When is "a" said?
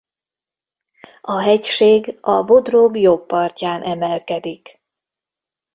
1.21-1.39, 2.21-2.43